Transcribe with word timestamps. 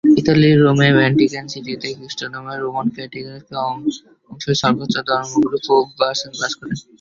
ইতালির 0.19 0.57
রোমের 0.63 0.93
ভ্যাটিকান 0.97 1.45
সিটিতে 1.53 1.87
খ্রিস্টধর্মের 1.97 2.59
রোমান 2.63 2.87
ক্যাথলিক 2.95 3.25
অংশের 4.31 4.57
সর্বোচ্চ 4.61 4.95
ধর্মগুরু 5.07 5.57
পোপ 5.67 5.87
বাস 5.99 6.19
করেন। 6.59 6.77